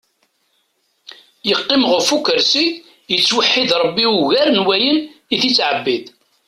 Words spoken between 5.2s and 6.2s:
it-yettɛebbid.